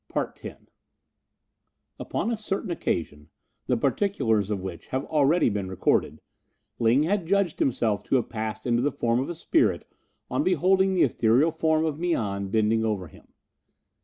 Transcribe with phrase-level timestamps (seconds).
[0.11, 0.61] CHAPTER X
[1.99, 3.29] Upon a certain occasion,
[3.67, 6.21] the particulars of which have already been recorded,
[6.79, 9.85] Ling had judged himself to have passed into the form of a spirit
[10.27, 13.27] on beholding the ethereal form of Mian bending over him.